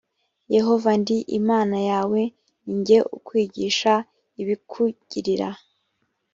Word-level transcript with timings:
yehova 0.55 0.91
ndi 1.01 1.17
imana 1.39 1.77
yawe 1.89 2.21
ni 2.63 2.75
jye 2.85 2.99
ukwigisha 3.17 3.93
ibikugirira 4.41 5.49